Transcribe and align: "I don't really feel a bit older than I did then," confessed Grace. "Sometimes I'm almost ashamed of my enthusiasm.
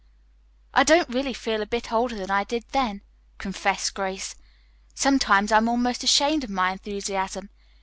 "I 0.73 0.81
don't 0.83 1.07
really 1.09 1.31
feel 1.31 1.61
a 1.61 1.67
bit 1.67 1.91
older 1.91 2.15
than 2.15 2.31
I 2.31 2.43
did 2.43 2.65
then," 2.71 3.03
confessed 3.37 3.93
Grace. 3.93 4.33
"Sometimes 4.95 5.51
I'm 5.51 5.69
almost 5.69 6.03
ashamed 6.03 6.43
of 6.43 6.49
my 6.49 6.71
enthusiasm. 6.71 7.51